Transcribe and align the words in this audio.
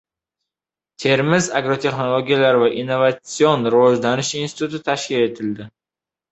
Termiz 1.03 1.49
agrotexnologiyalar 1.59 2.59
va 2.65 2.71
innovasion 2.85 3.69
rivojlanish 3.77 4.35
instituti 4.43 4.85
tashkil 4.91 5.31
etildi 5.31 5.73